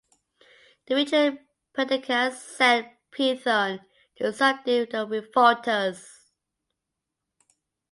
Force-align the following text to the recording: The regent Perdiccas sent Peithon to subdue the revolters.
The 0.87 0.95
regent 0.95 1.41
Perdiccas 1.73 2.41
sent 2.41 2.87
Peithon 3.11 3.85
to 4.15 4.33
subdue 4.33 4.87
the 4.87 5.05
revolters. 5.05 6.25